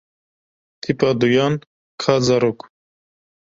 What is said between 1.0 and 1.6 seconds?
duyan